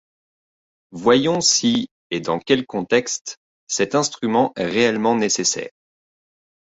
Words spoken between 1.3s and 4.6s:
si, et dans quel contexte, cet instrument